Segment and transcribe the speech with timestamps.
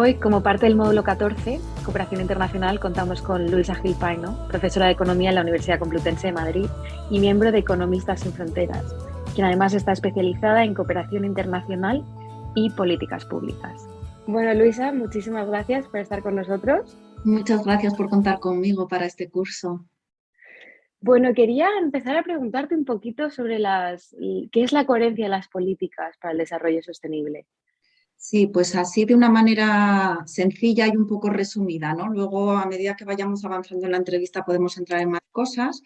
[0.00, 4.92] Hoy, como parte del módulo 14, Cooperación Internacional, contamos con Luisa Gil Paino, profesora de
[4.92, 6.66] Economía en la Universidad Complutense de Madrid
[7.10, 8.94] y miembro de Economistas sin Fronteras,
[9.34, 12.04] quien además está especializada en cooperación internacional
[12.54, 13.88] y políticas públicas.
[14.28, 16.96] Bueno, Luisa, muchísimas gracias por estar con nosotros.
[17.24, 19.84] Muchas gracias por contar conmigo para este curso.
[21.00, 24.14] Bueno, quería empezar a preguntarte un poquito sobre las,
[24.52, 27.48] qué es la coherencia de las políticas para el desarrollo sostenible.
[28.20, 32.08] Sí, pues así de una manera sencilla y un poco resumida, ¿no?
[32.08, 35.82] Luego, a medida que vayamos avanzando en la entrevista, podemos entrar en más cosas,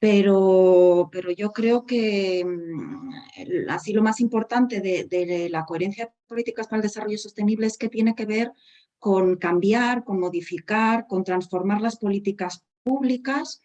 [0.00, 6.12] pero, pero yo creo que mm, así lo más importante de, de la coherencia de
[6.26, 8.52] políticas para el desarrollo sostenible es que tiene que ver
[8.98, 13.62] con cambiar, con modificar, con transformar las políticas públicas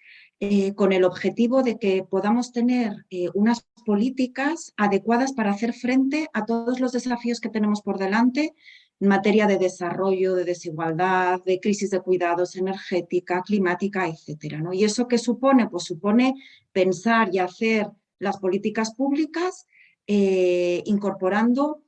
[0.48, 6.30] eh, con el objetivo de que podamos tener eh, unas políticas adecuadas para hacer frente
[6.34, 8.54] a todos los desafíos que tenemos por delante
[9.00, 14.60] en materia de desarrollo, de desigualdad, de crisis de cuidados energética, climática, etcétera.
[14.62, 14.72] ¿no?
[14.72, 15.68] ¿Y eso qué supone?
[15.68, 16.36] Pues supone
[16.72, 17.88] pensar y hacer
[18.20, 19.66] las políticas públicas
[20.06, 21.82] eh, incorporando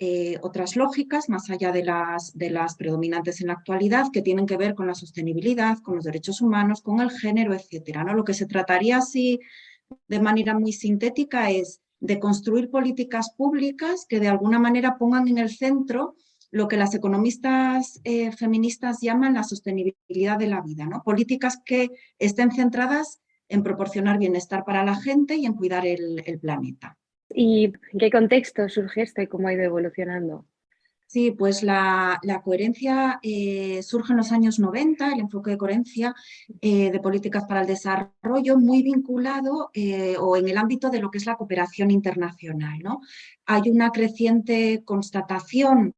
[0.00, 4.74] eh, otras lógicas, más allá de las, predominantes en la actualidad, que tienen que ver
[4.76, 7.56] con la sostenibilidad, con los derechos humanos, con el género.
[8.04, 8.14] ¿no?
[8.14, 9.40] Lo que se trataría así
[10.06, 15.38] de manera muy sintética es de construir políticas públicas que de alguna manera pongan en
[15.38, 16.14] el centro
[16.52, 22.52] lo que las economistas eh, feministas llaman la sostenibilidad de la vida, políticas que estén
[22.52, 26.97] centradas en proporcionar bienestar para la gente y en cuidar el planeta.
[27.30, 30.46] ¿Y en qué contexto surge esto y cómo ha ido evolucionando?
[31.10, 36.14] Sí, pues la, coherencia eh, surge en los años 90, el enfoque de coherencia
[36.60, 41.10] eh, de políticas para el desarrollo, muy vinculado eh, o en el ámbito de lo
[41.10, 42.78] que es la cooperación internacional.
[42.80, 43.00] ¿no?
[43.46, 45.94] Hay una creciente constatación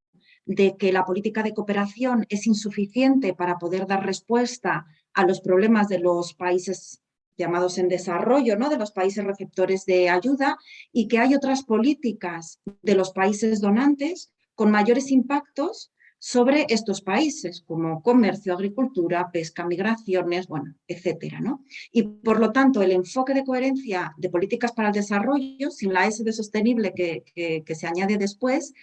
[0.47, 5.89] de que la política de cooperación es insuficiente para poder dar respuesta a los problemas
[5.89, 7.03] de los países
[7.37, 8.69] llamados en desarrollo, ¿no?
[8.69, 10.59] de los países receptores de ayuda,
[10.93, 15.91] y que hay otras políticas de los países donantes con mayores impactos
[16.23, 21.65] sobre estos países, como comercio, agricultura, pesca, migraciones, bueno, etcétera, ¿no?
[21.91, 26.07] Y por lo tanto, el enfoque de coherencia de políticas para el desarrollo, sin la
[26.07, 28.75] S de sostenible que, se añade después,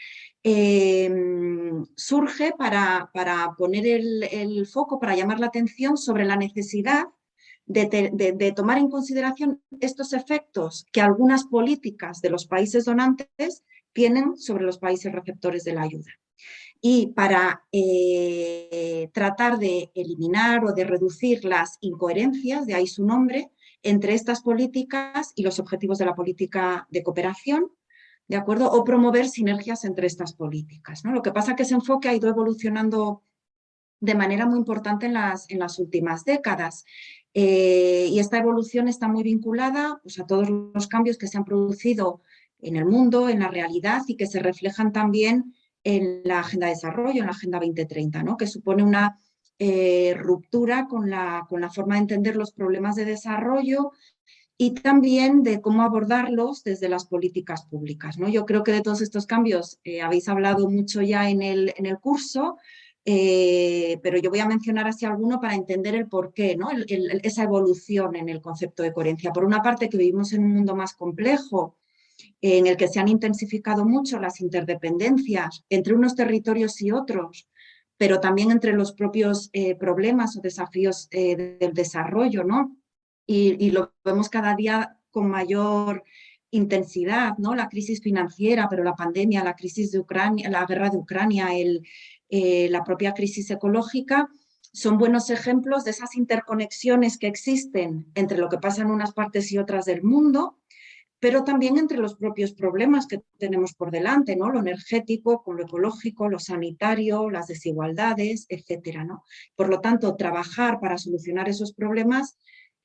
[0.43, 1.13] eh,
[1.95, 7.05] surge para, para poner el, el, foco, para llamar la atención sobre la necesidad
[7.67, 13.63] de, tomar en consideración estos efectos que algunas políticas de los países donantes
[13.93, 16.11] tienen sobre los países receptores de la ayuda.
[16.79, 23.51] Y para eh, tratar de eliminar o de reducir las incoherencias, de ahí su nombre,
[23.83, 27.71] entre estas políticas y los objetivos de la política de cooperación,
[28.27, 28.71] ¿de acuerdo?
[28.71, 31.03] O promover sinergias entre estas políticas.
[31.03, 31.11] ¿no?
[31.11, 33.23] Lo que pasa es que ese enfoque ha ido evolucionando
[33.99, 36.85] de manera muy importante en las, en las últimas décadas
[37.39, 41.45] eh, y esta evolución está muy vinculada pues, a todos los cambios que se han
[41.45, 42.21] producido
[42.57, 45.53] en el mundo, en la realidad y que se reflejan también
[45.83, 48.37] en la Agenda de Desarrollo, en la Agenda 2030, ¿no?
[48.37, 49.19] que supone una
[49.59, 53.91] eh, ruptura con la, con la forma de entender los problemas de desarrollo
[54.57, 58.17] y también de cómo abordarlos desde las políticas públicas.
[58.17, 58.29] ¿no?
[58.29, 61.85] Yo creo que de todos estos cambios eh, habéis hablado mucho ya en el, en
[61.85, 62.57] el curso,
[63.09, 66.67] eh, pero yo voy a mencionar así alguno para entender el porqué, ¿no?
[67.23, 69.31] esa evolución en el concepto de coherencia.
[69.31, 71.77] Por una parte, que vivimos en un mundo más complejo,
[72.41, 77.47] en el que se han intensificado mucho las interdependencias entre unos territorios y otros,
[77.95, 82.75] pero también entre los propios eh, problemas o desafíos eh, del desarrollo, ¿no?
[83.25, 86.03] Y, y, lo vemos cada día con mayor
[86.51, 87.55] intensidad, ¿no?
[87.55, 91.85] La crisis financiera, pero la pandemia, la crisis de Ucrania, la guerra de Ucrania, el,
[92.29, 94.29] eh, la propia crisis ecológica,
[94.73, 99.51] son buenos ejemplos de esas interconexiones que existen entre lo que pasa en unas partes
[99.51, 100.59] y otras del mundo,
[101.19, 104.51] pero también entre los propios problemas que tenemos por delante, ¿no?
[104.51, 109.03] lo energético con lo ecológico, lo sanitario, las desigualdades, etc.
[109.03, 109.23] ¿no?
[109.55, 112.37] Por lo tanto, trabajar para solucionar esos problemas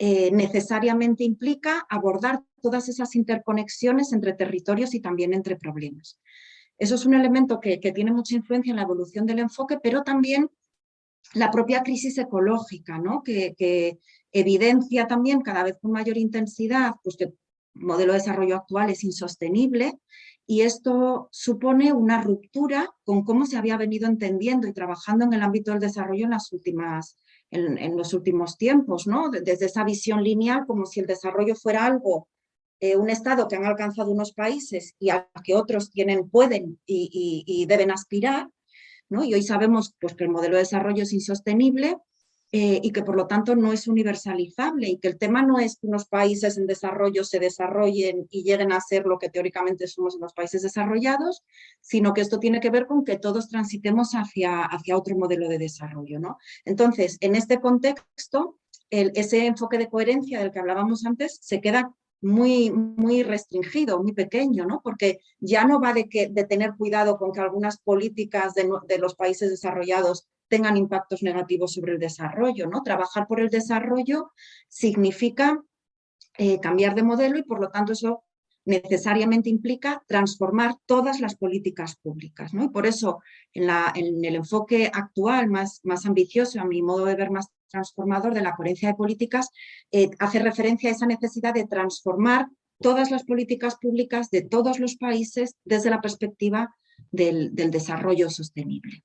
[0.05, 6.19] eh, necesariamente implica abordar todas esas interconexiones entre territorios y también entre problemas.
[6.77, 10.51] Eso es un elemento que, tiene mucha influencia en la evolución del enfoque, pero también
[11.35, 13.23] la propia crisis ecológica, ¿no?
[13.23, 14.01] que,
[14.33, 17.35] evidencia también cada vez con mayor intensidad pues que el
[17.75, 20.01] modelo de desarrollo actual es insostenible
[20.47, 25.43] y esto supone una ruptura con cómo se había venido entendiendo y trabajando en el
[25.43, 27.19] ámbito del desarrollo en, las últimas,
[27.53, 29.31] en, los últimos tiempos, ¿no?
[29.31, 32.29] desde esa visión lineal como si el desarrollo fuera algo
[32.83, 37.65] eh, un estado que han alcanzado unos países y a que otros tienen, pueden y,
[37.69, 38.51] deben aspirar,
[39.09, 39.23] ¿no?
[39.23, 41.99] Y hoy sabemos pues, que el modelo de desarrollo es insostenible
[42.55, 45.79] eh, y que por lo tanto no es universalizable y que el tema no es
[45.79, 50.19] que unos países en desarrollo se desarrollen y lleguen a ser lo que teóricamente somos
[50.21, 51.43] los países desarrollados,
[51.81, 55.57] sino que esto tiene que ver con que todos transitemos hacia, hacia otro modelo de
[55.57, 56.21] desarrollo.
[56.21, 56.37] ¿no?
[56.67, 58.59] Entonces, en este contexto,
[58.91, 64.67] ese enfoque de coherencia del que hablábamos antes se queda muy, muy restringido, muy pequeño,
[64.67, 64.83] ¿no?
[64.85, 68.99] porque ya no va de, que, de tener cuidado con que algunas políticas de, de
[68.99, 72.67] los países desarrollados tengan impactos negativos sobre el desarrollo.
[72.67, 72.83] ¿no?
[72.83, 74.33] Trabajar por el desarrollo
[74.69, 75.59] significa
[76.37, 78.25] eh, cambiar de modelo y por lo tanto eso
[78.67, 82.53] necesariamente implica transformar todas las políticas públicas.
[82.53, 82.65] ¿no?
[82.65, 83.21] Y por eso
[83.55, 87.47] en, la, en, el enfoque actual más, más ambicioso, a mi modo de ver más
[87.71, 89.49] transformador de la coherencia de políticas,
[89.91, 94.97] eh, hace referencia a esa necesidad de transformar todas las políticas públicas de todos los
[94.97, 96.75] países desde la perspectiva
[97.11, 99.03] del, del desarrollo sostenible.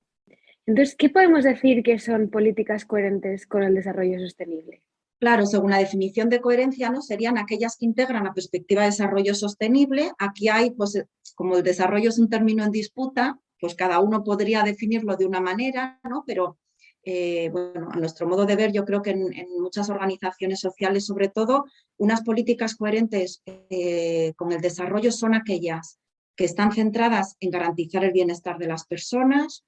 [0.68, 4.84] Entonces, ¿qué podemos decir que son políticas coherentes con el desarrollo sostenible?
[5.20, 7.02] Claro, según la definición de coherencia, ¿no?
[7.02, 10.12] serían aquellas que integran la perspectiva de desarrollo sostenible.
[10.20, 11.04] Aquí hay, pues,
[11.36, 15.40] como el desarrollo es un término en disputa, pues cada uno podría definirlo de una
[15.40, 16.24] manera, ¿no?
[16.28, 16.60] pero
[17.02, 21.30] eh, bueno, a nuestro modo de ver, yo creo que en, muchas organizaciones sociales, sobre
[21.30, 21.64] todo,
[21.96, 26.00] unas políticas coherentes eh, con el desarrollo son aquellas
[26.36, 29.64] que están centradas en garantizar el bienestar de las personas,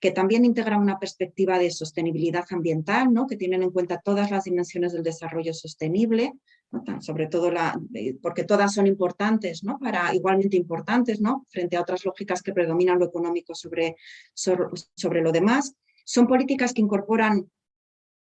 [0.00, 3.26] que también integran una perspectiva de sostenibilidad ambiental, ¿no?
[3.26, 6.32] que tienen en cuenta todas las dimensiones del desarrollo sostenible,
[7.00, 7.78] sobre todo la,
[8.22, 9.78] porque todas son importantes, ¿no?
[9.78, 11.44] para, igualmente importantes, ¿no?
[11.50, 13.96] frente a otras lógicas que predominan lo económico sobre,
[14.34, 15.74] sobre, lo demás.
[16.04, 17.50] Son políticas que incorporan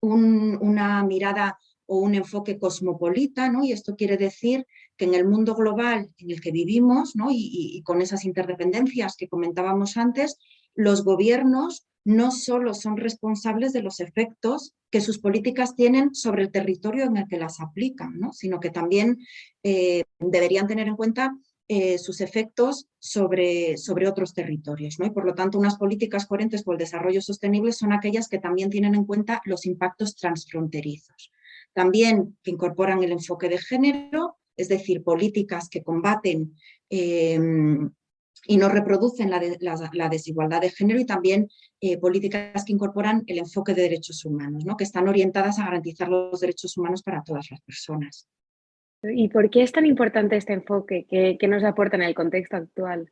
[0.01, 3.63] una mirada o un enfoque cosmopolita, ¿no?
[3.63, 4.65] y esto quiere decir
[4.97, 7.27] que en el mundo global en el que vivimos ¿no?
[7.31, 10.37] y, con esas interdependencias que comentábamos antes,
[10.77, 16.51] los gobiernos no solo son responsables de los efectos que sus políticas tienen sobre el
[16.51, 18.31] territorio en el que las aplican, ¿no?
[18.31, 19.17] sino que también
[19.63, 21.35] eh, deberían tener en cuenta
[21.67, 24.99] eh, sus efectos sobre, sobre otros territorios.
[24.99, 25.05] ¿no?
[25.05, 28.69] Y por lo tanto, unas políticas coherentes con el desarrollo sostenible son aquellas que también
[28.69, 31.31] tienen en cuenta los impactos transfronterizos.
[31.73, 36.53] También que incorporan el enfoque de género, es decir, políticas que combaten
[36.89, 37.37] eh,
[38.45, 41.47] y no reproducen la, desigualdad de género y también
[41.81, 44.77] eh, políticas que incorporan el enfoque de derechos humanos, ¿no?
[44.77, 48.27] que están orientadas a garantizar los derechos humanos para todas las personas.
[49.03, 51.05] ¿Y por qué es tan importante este enfoque?
[51.09, 53.11] ¿Qué, nos aporta en el contexto actual?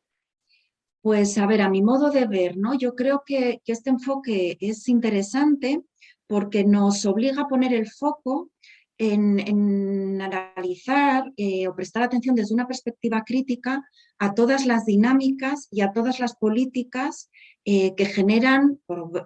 [1.02, 2.74] Pues a ver, a mi modo de ver, ¿no?
[2.74, 5.82] yo creo que, este enfoque es interesante
[6.28, 8.50] porque nos obliga a poner el foco
[8.98, 13.84] en, analizar eh, o prestar atención desde una perspectiva crítica
[14.20, 17.30] a todas las dinámicas y a todas las políticas
[17.66, 18.80] eh, que generan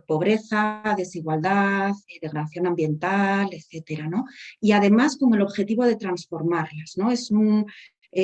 [0.08, 4.26] pobreza, desigualdad, eh, degradación ambiental, etcétera, ¿no?
[4.60, 7.12] Y además con el objetivo de transformarlas, ¿no?
[7.12, 7.66] Es un,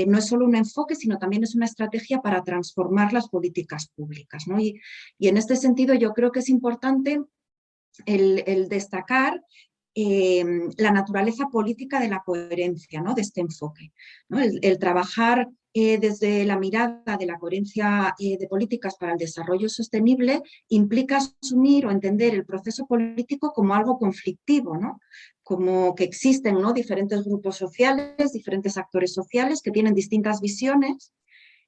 [0.08, 4.48] no es solo un enfoque, sino también es una estrategia para transformar las políticas públicas.
[4.48, 4.60] ¿no?
[4.60, 4.82] Y,
[5.20, 7.22] y, en este sentido yo creo que es importante
[8.08, 9.40] el destacar
[9.98, 13.14] Em, la naturaleza política de la coherencia, ¿no?
[13.14, 13.94] de este enfoque.
[14.30, 19.70] El, trabajar eh, desde la mirada de la coherencia eh, de políticas para el desarrollo
[19.70, 25.00] sostenible implica asumir o entender el proceso político como algo conflictivo, ¿no?
[25.44, 31.14] como que existen diferentes grupos sociales, diferentes actores sociales que tienen distintas visiones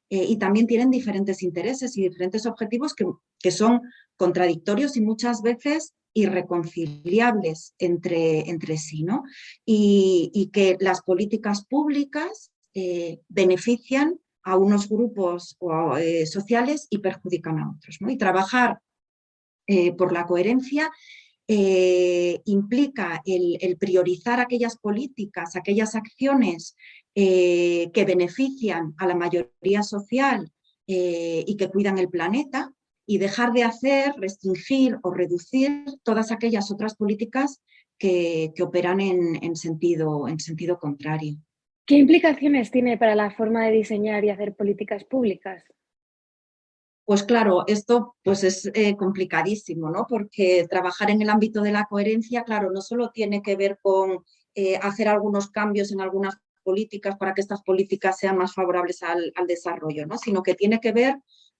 [0.09, 3.05] eh, y también tienen diferentes intereses y diferentes objetivos que,
[3.39, 3.83] que son
[4.17, 9.23] contradictorios y muchas veces irreconciliables entre, entre sí, ¿no?
[9.63, 15.55] Y, que las políticas públicas eh, benefician a unos grupos
[15.99, 17.97] eh, sociales y perjudican a otros.
[17.99, 18.09] ¿no?
[18.09, 18.79] Y trabajar
[19.67, 20.89] eh, por la coherencia
[21.49, 26.75] implica el, el, priorizar aquellas políticas, aquellas acciones
[27.15, 30.51] que benefician a la mayoría social
[30.85, 32.73] y que cuidan el planeta,
[33.09, 37.63] y dejar de hacer, restringir o reducir todas aquellas otras políticas
[37.97, 41.37] que, operan en, sentido, en sentido contrario.
[41.85, 45.63] ¿Qué implicaciones tiene para la forma de diseñar y hacer políticas públicas?
[47.05, 50.05] Pues claro, esto pues es eh, complicadísimo, ¿no?
[50.07, 54.25] Porque trabajar en el ámbito de la coherencia, claro, no solo tiene que ver con
[54.53, 59.31] eh, hacer algunos cambios en algunas políticas para que estas políticas sean más favorables al,
[59.35, 60.17] al desarrollo, ¿no?
[60.17, 61.15] Sino que tiene que ver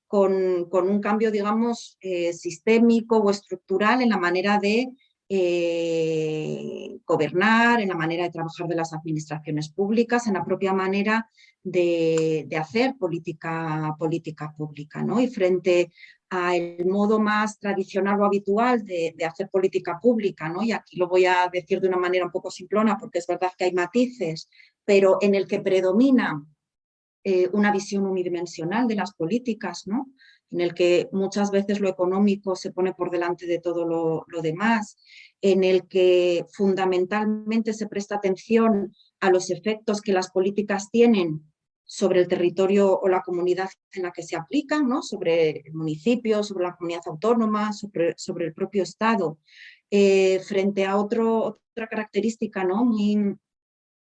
[0.07, 4.87] con, un cambio, digamos, eh, sistémico o estructural en la manera de
[5.29, 11.29] eh, gobernar, en la manera de trabajar de las administraciones públicas, en la propia manera
[11.61, 15.03] de, hacer política, política pública.
[15.03, 15.19] ¿no?
[15.19, 15.91] Y frente
[16.29, 20.63] al modo más tradicional o habitual de, hacer política pública, ¿no?
[20.63, 23.51] y aquí lo voy a decir de una manera un poco simplona porque es verdad
[23.57, 24.49] que hay matices,
[24.85, 26.41] pero en el que predomina
[27.29, 30.13] eh, una visión unidimensional de las políticas, ¿no?
[30.49, 34.41] en el que muchas veces lo económico se pone por delante de todo lo, lo
[34.41, 34.95] demás,
[35.41, 41.43] en el que fundamentalmente se presta atención a los efectos que las políticas tienen
[41.83, 45.01] sobre el territorio o la comunidad en la que se aplican, ¿no?
[45.01, 49.37] sobre el municipio, sobre la comunidad autónoma, sobre, sobre el propio Estado,
[49.91, 52.85] eh, frente a otro, otra característica ¿no?
[52.85, 53.35] muy,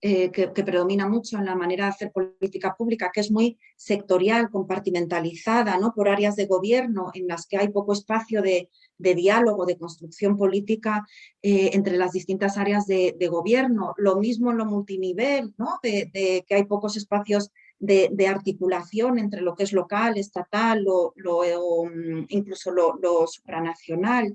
[0.06, 4.50] eh, que, predomina mucho en la manera de hacer política pública, que es muy sectorial,
[4.50, 5.94] compartimentalizada, ¿no?
[5.94, 8.68] por áreas de gobierno en las que hay poco espacio de,
[8.99, 11.06] diálogo, de construcción política
[11.40, 13.94] eh, entre las distintas áreas de, gobierno.
[13.96, 15.78] Lo mismo en lo multinivel, ¿no?
[15.82, 16.11] de,
[16.46, 22.73] que hay pocos espacios de, articulación entre lo que es local, estatal, lo, mm, incluso
[22.73, 24.34] lo, lo supranacional.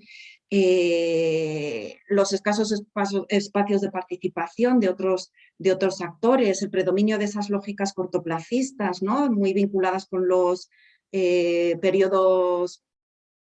[0.52, 7.52] Eh, los escasos espacios, de participación de otros, de otros actores, el predominio de esas
[7.52, 9.30] lógicas cortoplacistas, ¿no?
[9.32, 10.70] muy vinculadas con los
[11.12, 12.84] eh, periodos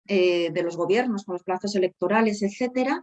[0.09, 3.02] eh, de los gobiernos, con los plazos electorales, etcétera,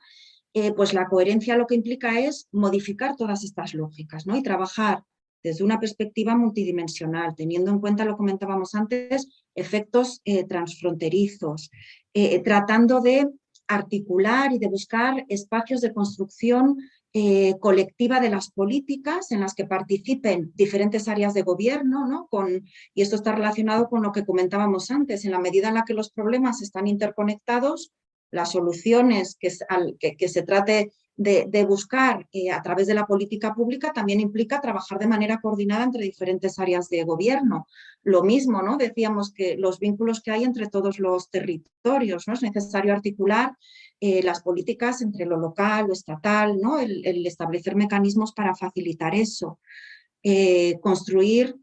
[0.75, 4.35] pues la coherencia lo que implica es modificar todas estas lógicas ¿no?
[4.35, 5.03] y trabajar
[5.43, 11.69] desde una perspectiva multidimensional, teniendo en cuenta, lo comentábamos antes, efectos transfronterizos,
[12.43, 13.29] tratando de
[13.67, 16.77] articular y de buscar espacios de construcción
[17.13, 22.27] eh, colectiva de las políticas en las que participen diferentes áreas de gobierno, ¿no?
[22.27, 25.83] Con, y esto está relacionado con lo que comentábamos antes, en la medida en la
[25.83, 27.91] que los problemas están interconectados,
[28.29, 29.49] las soluciones que,
[30.17, 34.99] que se trate de, buscar eh, a través de la política pública también implica trabajar
[34.99, 37.65] de manera coordinada entre diferentes áreas de gobierno.
[38.03, 38.77] Lo mismo, ¿no?
[38.77, 42.35] Decíamos que los vínculos que hay entre todos los territorios, ¿no?
[42.35, 43.57] Es necesario articular
[43.99, 46.79] eh, las políticas entre lo local, lo estatal, ¿no?
[46.79, 49.59] El, establecer mecanismos para facilitar eso.
[50.21, 51.55] Eh, construir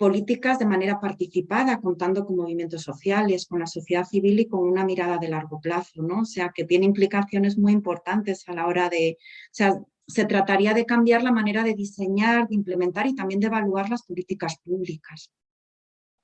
[0.00, 4.82] políticas de manera participada, contando con movimientos sociales, con la sociedad civil y con una
[4.82, 6.20] mirada de largo plazo, ¿no?
[6.20, 9.18] O sea, que tiene implicaciones muy importantes a la hora de...
[9.20, 13.48] O sea, se trataría de cambiar la manera de diseñar, de implementar y también de
[13.48, 15.30] evaluar las políticas públicas.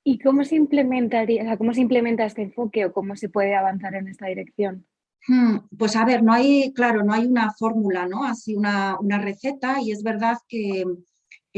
[0.03, 4.09] ¿Y cómo se implementaría, cómo se implementa este enfoque o cómo se puede avanzar en
[4.09, 4.87] esta dirección?
[5.29, 8.25] Hmm, pues a ver, no hay, claro, no hay una fórmula, ¿no?
[8.25, 10.85] Así una, una receta y es verdad que,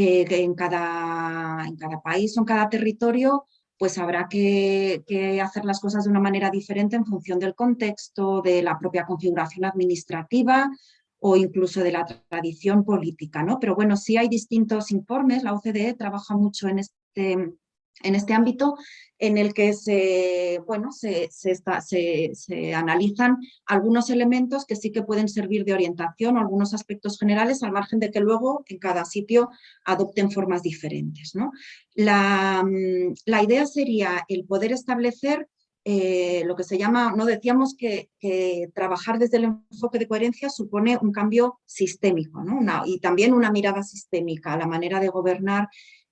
[0.00, 3.44] eh, en cada, en cada país o en cada territorio
[3.76, 5.02] pues habrá que,
[5.42, 9.64] hacer las cosas de una manera diferente en función del contexto, de la propia configuración
[9.64, 10.70] administrativa
[11.20, 13.58] o incluso de la tradición política, ¿no?
[13.58, 17.54] Pero bueno, sí hay distintos informes, la OCDE trabaja mucho en este,
[18.02, 18.76] en este ámbito
[19.18, 23.36] en el que se, bueno, se, se, analizan
[23.66, 27.98] algunos elementos que sí que pueden servir de orientación o algunos aspectos generales al margen
[27.98, 29.50] de que luego en cada sitio
[29.84, 31.34] adopten formas diferentes.
[31.34, 31.50] ¿no?
[31.94, 35.48] La, mm, la idea sería el poder establecer
[35.90, 38.10] eh, lo que se llama, no decíamos que,
[38.74, 42.60] trabajar desde el enfoque de coherencia supone un cambio sistémico ¿no?
[42.84, 45.68] y también una mirada sistémica a la manera de gobernar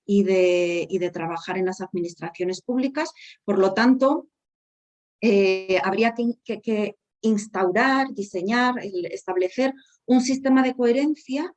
[0.07, 3.11] y de, de trabajar en las administraciones públicas.
[3.43, 4.29] Por lo tanto,
[5.21, 8.75] eh, habría que, instaurar, diseñar,
[9.11, 9.73] establecer
[10.05, 11.53] un sistema de coherencia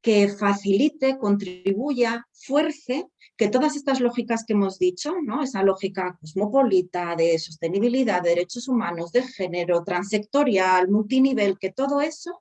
[0.00, 5.42] que facilite, contribuya, fuerce que todas estas lógicas que hemos dicho, ¿no?
[5.42, 12.40] esa lógica cosmopolita de sostenibilidad, de derechos humanos, de género, transectorial, multinivel, que todo eso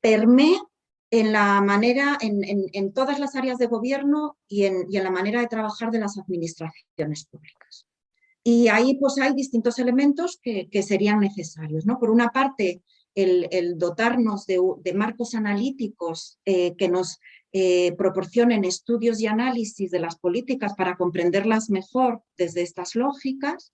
[0.00, 0.60] permee
[1.20, 5.90] en la manera, en, todas las áreas de gobierno y en, la manera de trabajar
[5.90, 7.86] de las administraciones públicas.
[8.42, 11.86] Y ahí pues hay distintos elementos que, serían necesarios.
[11.86, 11.98] ¿no?
[11.98, 12.82] Por una parte,
[13.14, 14.60] el, dotarnos de,
[14.94, 17.18] marcos analíticos eh, que nos
[17.52, 23.72] eh, proporcionen estudios y análisis de las políticas para comprenderlas mejor desde estas lógicas.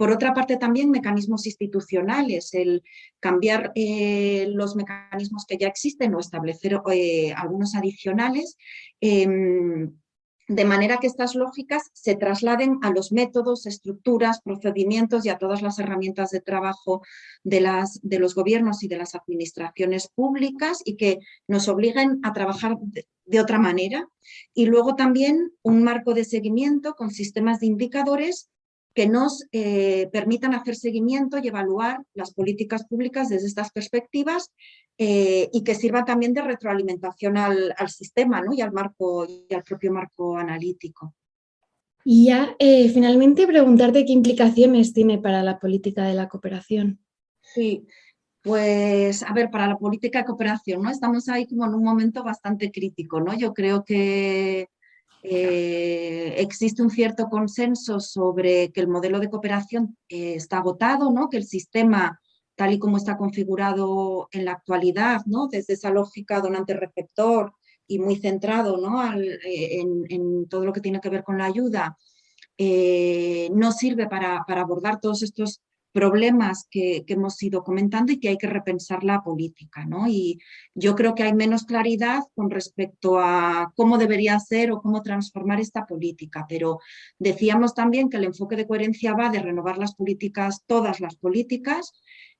[0.00, 2.82] Por otra parte, también mecanismos institucionales, el
[3.18, 8.56] cambiar eh, los mecanismos que ya existen o establecer eh, algunos adicionales,
[9.02, 9.92] em,
[10.48, 15.60] de manera que estas lógicas se trasladen a los métodos, estructuras, procedimientos y a todas
[15.60, 17.02] las herramientas de trabajo
[17.44, 22.32] de, las, de los gobiernos y de las administraciones públicas y que nos obliguen a
[22.32, 22.78] trabajar
[23.26, 24.08] de otra manera.
[24.54, 28.50] Y luego también un marco de seguimiento con sistemas de indicadores
[28.94, 34.50] que nos eh, permitan hacer seguimiento y evaluar las políticas públicas desde estas perspectivas
[34.98, 38.52] eh, y que sirvan también de retroalimentación al, sistema ¿no?
[38.52, 41.14] y, al marco, y al propio marco analítico.
[42.04, 46.98] Y ya eh, finalmente preguntarte qué implicaciones tiene para la política de la cooperación.
[47.42, 47.86] Sí,
[48.42, 50.90] pues a ver, para la política de cooperación, ¿no?
[50.90, 53.36] Estamos ahí como en un momento bastante crítico, ¿no?
[53.36, 54.68] Yo creo que
[55.22, 61.28] eh, existe un cierto consenso sobre que el modelo de cooperación eh, está agotado, ¿no?
[61.28, 62.20] que el sistema,
[62.54, 65.48] tal y como está configurado en la actualidad, ¿no?
[65.48, 67.52] desde esa lógica donante-receptor
[67.86, 69.02] y muy centrado ¿no?
[69.20, 71.96] Eh, en, todo lo que tiene que ver con la ayuda,
[72.58, 78.38] no sirve para, para abordar todos estos problemas que, hemos ido comentando y que hay
[78.38, 79.84] que repensar la política.
[79.86, 80.06] ¿no?
[80.08, 80.38] Y
[80.74, 85.60] yo creo que hay menos claridad con respecto a cómo debería ser o cómo transformar
[85.60, 86.78] esta política, pero
[87.18, 91.92] decíamos también que el enfoque de coherencia va de renovar las políticas, todas las políticas,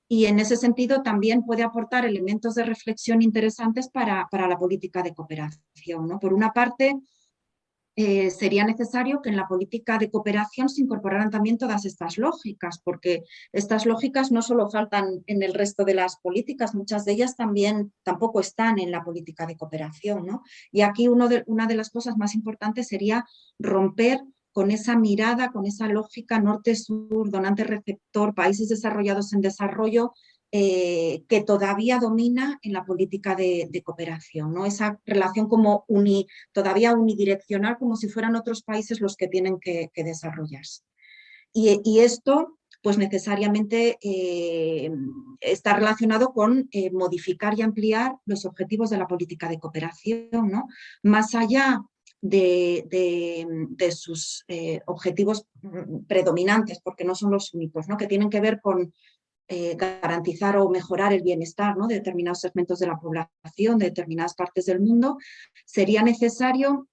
[0.07, 5.01] y en ese sentido también puede aportar elementos de reflexión interesantes para, para la política
[5.01, 6.05] de cooperación.
[6.05, 6.19] ¿no?
[6.19, 6.95] Por una parte,
[7.95, 12.79] eh, sería necesario que en la política de cooperación se incorporaran también todas estas lógicas,
[12.83, 17.35] porque estas lógicas no solo faltan en el resto de las políticas, muchas de ellas
[17.35, 20.25] también tampoco están en la política de cooperación.
[20.25, 20.43] ¿no?
[20.71, 23.25] Y aquí de, una de las cosas más importantes sería
[23.59, 24.21] romper
[24.51, 30.13] con esa mirada, con esa lógica norte-sur, donante-receptor, países desarrollados en desarrollo,
[30.53, 34.65] eh, que todavía domina en la política de, cooperación, ¿no?
[34.65, 35.85] esa relación como
[36.51, 40.81] todavía unidireccional, como si fueran otros países los que tienen que, desarrollarse.
[41.53, 44.91] Y, esto pues necesariamente eh,
[45.39, 50.67] está relacionado con eh, modificar y ampliar los objetivos de la política de cooperación, ¿no?
[51.01, 51.81] más allá
[52.19, 52.89] de,
[53.95, 54.43] sus
[54.85, 55.45] objetivos
[56.09, 57.95] predominantes, porque no son los únicos, ¿no?
[57.95, 58.91] que tienen que ver con
[59.53, 64.65] eh, garantizar o mejorar el bienestar de determinados segmentos de la población, de determinadas partes
[64.65, 65.17] del mundo,
[65.65, 66.87] sería necesario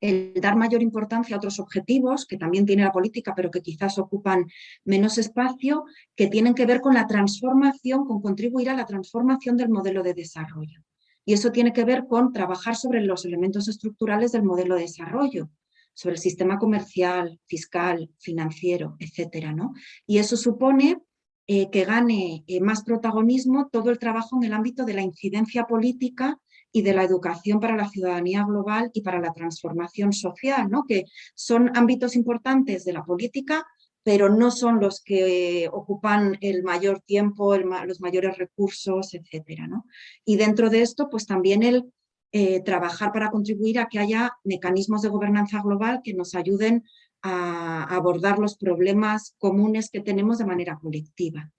[0.00, 3.98] el dar mayor importancia a otros objetivos que también tiene la política, pero que quizás
[3.98, 4.46] ocupan
[4.84, 9.70] menos espacio, que tienen que ver con la transformación, con contribuir a la transformación del
[9.70, 10.84] modelo de desarrollo.
[11.24, 15.50] Y eso tiene que ver con trabajar sobre los elementos estructurales del modelo de desarrollo,
[15.92, 19.72] sobre el sistema comercial, fiscal, financiero, etcétera, ¿no?
[20.06, 21.00] Y eso supone
[21.48, 25.64] eh, que gane eh, más protagonismo todo el trabajo en el ámbito de la incidencia
[25.64, 26.40] política
[26.72, 30.84] y de la educación para la ciudadanía global y para la transformación social, ¿no?
[30.86, 31.04] que
[31.34, 33.64] son ámbitos importantes de la política,
[34.02, 39.60] pero no son los que ocupan el mayor tiempo, los mayores recursos, etc.
[39.68, 39.86] ¿no?
[40.24, 41.92] Y dentro de esto, pues también el
[42.32, 46.84] eh, trabajar para contribuir a que haya mecanismos de gobernanza global que nos ayuden
[47.26, 51.50] a abordar los problemas comunes que tenemos de manera colectiva.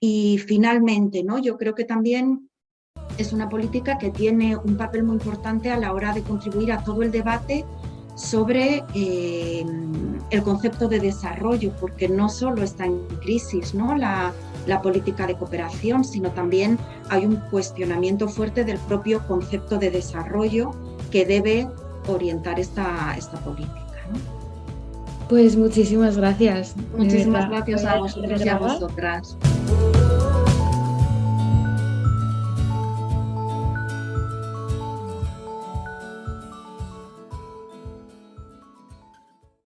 [0.00, 1.38] Y finalmente, ¿no?
[1.38, 2.50] yo creo que también
[3.18, 6.82] es una política que tiene un papel muy importante a la hora de contribuir a
[6.84, 7.64] todo el debate
[8.16, 9.64] sobre eh,
[10.30, 13.96] el concepto de desarrollo, porque no solo está en crisis ¿no?
[13.96, 14.32] la,
[14.82, 16.78] política de cooperación, sino también
[17.08, 20.70] hay un cuestionamiento fuerte del propio concepto de desarrollo
[21.10, 21.68] que debe
[22.08, 23.83] orientar esta política.
[25.28, 26.74] Pues muchísimas gracias.
[26.96, 29.36] Muchísimas gracias a vosotros y a vosotras.